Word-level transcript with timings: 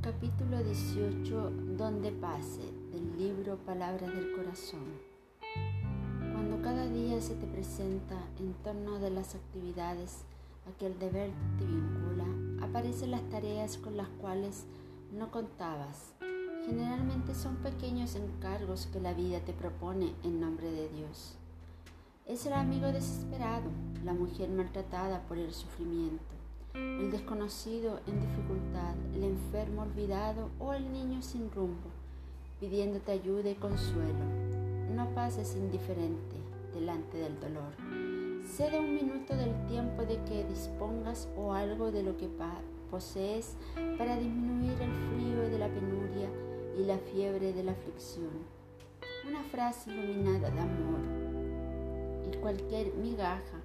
Capítulo 0.00 0.62
18, 0.62 1.50
donde 1.76 2.12
pase, 2.12 2.62
del 2.92 3.18
libro 3.18 3.56
Palabras 3.56 4.08
del 4.14 4.30
Corazón. 4.30 4.84
Cuando 6.32 6.62
cada 6.62 6.86
día 6.86 7.20
se 7.20 7.34
te 7.34 7.48
presenta 7.48 8.14
en 8.38 8.54
torno 8.62 9.00
de 9.00 9.10
las 9.10 9.34
actividades 9.34 10.22
a 10.68 10.78
que 10.78 10.86
el 10.86 11.00
deber 11.00 11.32
te 11.58 11.64
vincula, 11.64 12.24
aparecen 12.64 13.10
las 13.10 13.28
tareas 13.28 13.76
con 13.76 13.96
las 13.96 14.08
cuales 14.20 14.66
no 15.12 15.32
contabas. 15.32 16.14
Generalmente 16.64 17.34
son 17.34 17.56
pequeños 17.56 18.14
encargos 18.14 18.86
que 18.92 19.00
la 19.00 19.14
vida 19.14 19.40
te 19.40 19.52
propone 19.52 20.14
en 20.22 20.40
nombre 20.40 20.70
de 20.70 20.88
Dios. 20.90 21.34
Es 22.24 22.46
el 22.46 22.52
amigo 22.52 22.86
desesperado, 22.92 23.68
la 24.04 24.14
mujer 24.14 24.48
maltratada 24.48 25.22
por 25.22 25.38
el 25.38 25.52
sufrimiento 25.52 26.38
el 26.74 27.10
desconocido 27.10 28.00
en 28.06 28.20
dificultad, 28.20 28.94
el 29.14 29.24
enfermo 29.24 29.82
olvidado 29.82 30.50
o 30.58 30.72
el 30.72 30.92
niño 30.92 31.22
sin 31.22 31.50
rumbo, 31.50 31.90
pidiéndote 32.60 33.12
ayuda 33.12 33.50
y 33.50 33.54
consuelo. 33.54 34.24
No 34.94 35.08
pases 35.14 35.56
indiferente 35.56 36.36
delante 36.74 37.18
del 37.18 37.38
dolor. 37.40 37.72
Cede 38.44 38.78
un 38.78 38.94
minuto 38.94 39.36
del 39.36 39.54
tiempo 39.66 40.02
de 40.02 40.22
que 40.24 40.44
dispongas 40.44 41.28
o 41.36 41.52
algo 41.52 41.90
de 41.90 42.02
lo 42.02 42.16
que 42.16 42.28
posees 42.90 43.56
para 43.98 44.16
disminuir 44.16 44.80
el 44.80 44.92
frío 45.10 45.50
de 45.50 45.58
la 45.58 45.68
penuria 45.68 46.28
y 46.78 46.84
la 46.84 46.98
fiebre 46.98 47.52
de 47.52 47.64
la 47.64 47.72
aflicción. 47.72 48.30
Una 49.28 49.42
frase 49.44 49.90
iluminada 49.90 50.50
de 50.50 50.60
amor 50.60 51.00
y 52.26 52.36
cualquier 52.38 52.94
migaja 52.94 53.57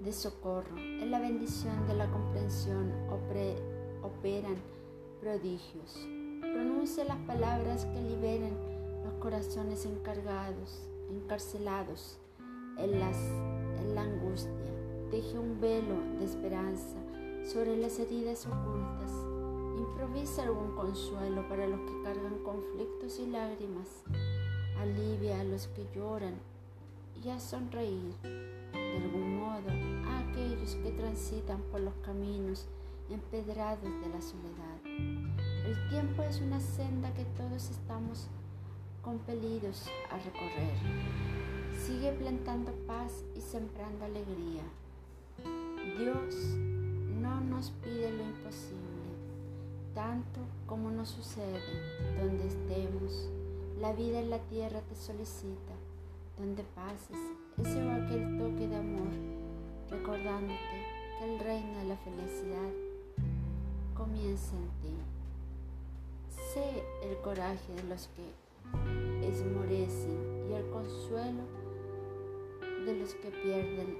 de 0.00 0.12
socorro 0.12 0.76
en 0.78 1.10
la 1.10 1.20
bendición 1.20 1.86
de 1.86 1.94
la 1.94 2.10
comprensión 2.10 2.92
operan 4.02 4.56
prodigios. 5.20 6.06
Pronuncia 6.40 7.04
las 7.04 7.18
palabras 7.18 7.84
que 7.84 8.00
liberen 8.00 8.56
los 9.04 9.12
corazones 9.14 9.84
encargados, 9.84 10.88
encarcelados 11.10 12.18
en, 12.78 12.98
las, 12.98 13.16
en 13.16 13.94
la 13.94 14.02
angustia. 14.02 14.50
Deje 15.10 15.38
un 15.38 15.60
velo 15.60 15.96
de 16.18 16.24
esperanza 16.24 16.96
sobre 17.44 17.76
las 17.76 17.98
heridas 17.98 18.46
ocultas. 18.46 19.12
Improvisa 19.76 20.44
algún 20.44 20.74
consuelo 20.76 21.46
para 21.48 21.66
los 21.66 21.80
que 21.80 22.02
cargan 22.02 22.42
conflictos 22.42 23.18
y 23.18 23.26
lágrimas. 23.26 24.02
Alivia 24.78 25.40
a 25.40 25.44
los 25.44 25.68
que 25.68 25.86
lloran 25.94 26.34
y 27.22 27.28
a 27.28 27.38
sonreír 27.38 28.14
de 28.22 28.96
algún 28.96 29.38
modo 29.38 29.70
a 30.08 30.18
aquellos 30.20 30.74
que 30.76 30.90
transitan 30.92 31.60
por 31.70 31.80
los 31.80 31.94
caminos 31.96 32.66
empedrados 33.10 33.90
de 34.00 34.08
la 34.08 34.22
soledad. 34.22 34.80
El 35.66 35.88
tiempo 35.88 36.22
es 36.22 36.40
una 36.40 36.60
senda 36.60 37.12
que 37.12 37.24
todos 37.36 37.70
estamos 37.70 38.28
compelidos 39.02 39.86
a 40.10 40.18
recorrer. 40.18 40.76
Sigue 41.86 42.12
plantando 42.12 42.72
paz 42.86 43.24
y 43.36 43.40
sembrando 43.40 44.04
alegría. 44.04 44.62
Dios 45.98 46.34
no 47.20 47.40
nos 47.40 47.70
pide 47.82 48.12
lo 48.12 48.24
imposible, 48.24 48.80
tanto 49.94 50.40
como 50.66 50.90
nos 50.90 51.10
sucede 51.10 51.60
donde 52.18 52.46
estemos. 52.46 53.28
La 53.78 53.92
vida 53.92 54.20
en 54.20 54.30
la 54.30 54.38
tierra 54.40 54.80
te 54.82 54.94
solicita, 54.94 55.72
donde 56.40 56.64
pases, 56.74 57.18
ese 57.58 57.82
o 57.82 57.92
aquel 57.92 58.38
toque 58.38 58.66
de 58.66 58.76
amor, 58.76 59.12
recordándote 59.90 60.56
que 61.18 61.34
el 61.34 61.38
reino 61.38 61.78
de 61.80 61.84
la 61.84 61.96
felicidad 61.98 62.72
comienza 63.94 64.56
en 64.56 64.68
ti. 64.80 64.96
Sé 66.54 66.82
el 67.02 67.18
coraje 67.18 67.74
de 67.74 67.82
los 67.84 68.08
que 68.16 69.28
esmorecen 69.28 70.48
y 70.48 70.54
el 70.54 70.70
consuelo 70.70 71.42
de 72.86 72.96
los 72.98 73.14
que 73.14 73.30
pierden 73.30 73.98